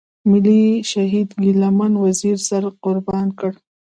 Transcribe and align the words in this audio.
ملي 0.31 0.61
شهيد 0.91 1.29
ګيله 1.41 1.69
من 1.77 1.93
وزير 2.03 2.37
سر 2.47 2.63
قربان 2.83 3.27
کړ. 3.39 3.51